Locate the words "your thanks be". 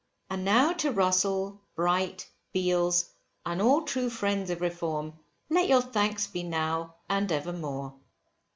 5.67-6.41